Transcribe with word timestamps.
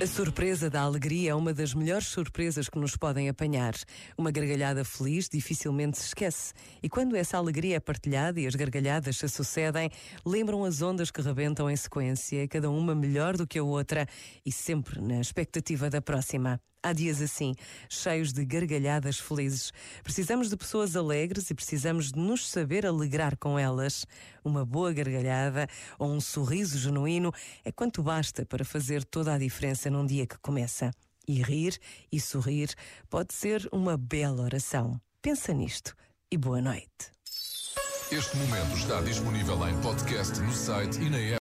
A 0.00 0.06
surpresa 0.06 0.70
da 0.70 0.82
alegria 0.82 1.32
é 1.32 1.34
uma 1.34 1.52
das 1.52 1.74
melhores 1.74 2.06
surpresas 2.06 2.68
que 2.68 2.78
nos 2.78 2.96
podem 2.96 3.28
apanhar. 3.28 3.74
Uma 4.16 4.30
gargalhada 4.30 4.84
feliz 4.84 5.28
dificilmente 5.28 5.98
se 5.98 6.06
esquece. 6.06 6.54
E 6.80 6.88
quando 6.88 7.16
essa 7.16 7.36
alegria 7.36 7.78
é 7.78 7.80
partilhada 7.80 8.38
e 8.38 8.46
as 8.46 8.54
gargalhadas 8.54 9.16
se 9.16 9.28
sucedem, 9.28 9.90
lembram 10.24 10.64
as 10.64 10.82
ondas 10.82 11.10
que 11.10 11.20
rebentam 11.20 11.68
em 11.68 11.74
sequência, 11.74 12.46
cada 12.46 12.70
uma 12.70 12.94
melhor 12.94 13.36
do 13.36 13.44
que 13.44 13.58
a 13.58 13.64
outra 13.64 14.06
e 14.46 14.52
sempre 14.52 15.00
na 15.00 15.20
expectativa 15.20 15.90
da 15.90 16.00
próxima. 16.00 16.60
Há 16.80 16.92
dias 16.92 17.20
assim, 17.20 17.54
cheios 17.88 18.32
de 18.32 18.44
gargalhadas 18.44 19.18
felizes. 19.18 19.72
Precisamos 20.04 20.48
de 20.48 20.56
pessoas 20.56 20.94
alegres 20.94 21.50
e 21.50 21.54
precisamos 21.54 22.12
de 22.12 22.18
nos 22.18 22.48
saber 22.48 22.86
alegrar 22.86 23.36
com 23.36 23.58
elas. 23.58 24.06
Uma 24.44 24.64
boa 24.64 24.92
gargalhada 24.92 25.66
ou 25.98 26.10
um 26.10 26.20
sorriso 26.20 26.78
genuíno 26.78 27.32
é 27.64 27.72
quanto 27.72 28.02
basta 28.02 28.46
para 28.46 28.64
fazer 28.64 29.04
toda 29.04 29.34
a 29.34 29.38
diferença 29.38 29.90
num 29.90 30.06
dia 30.06 30.26
que 30.26 30.38
começa. 30.38 30.92
E 31.26 31.42
rir 31.42 31.78
e 32.10 32.20
sorrir 32.20 32.72
pode 33.10 33.34
ser 33.34 33.68
uma 33.72 33.96
bela 33.96 34.42
oração. 34.42 35.00
Pensa 35.20 35.52
nisto 35.52 35.94
e 36.30 36.38
boa 36.38 36.62
noite. 36.62 37.10
Este 38.10 38.36
momento 38.38 38.74
está 38.74 39.02
disponível 39.02 39.68
em 39.68 39.78
podcast 39.82 40.40
no 40.40 40.52
site 40.52 40.98
e 40.98 41.10
na 41.10 41.18
app. 41.18 41.36